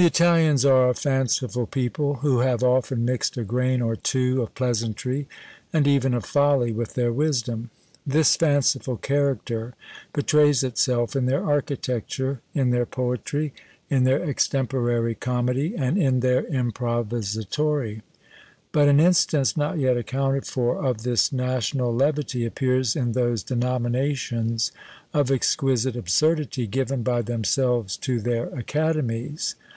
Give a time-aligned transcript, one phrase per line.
[0.00, 4.54] The Italians are a fanciful people, who have often mixed a grain or two of
[4.54, 5.26] pleasantry
[5.72, 7.70] and even of folly with their wisdom.
[8.06, 9.74] This fanciful character
[10.12, 13.52] betrays itself in their architecture, in their poetry,
[13.90, 18.02] in their extemporary comedy, and their Improvisatori;
[18.70, 24.70] but an instance not yet accounted for of this national levity, appears in those denominations
[25.12, 29.56] of exquisite absurdity given by themselves to their Academies!